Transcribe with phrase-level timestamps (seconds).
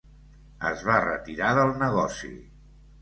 [0.69, 2.33] Es va retirar del negoci.